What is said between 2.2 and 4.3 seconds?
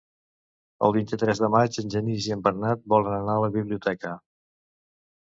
i en Bernat volen anar a la biblioteca.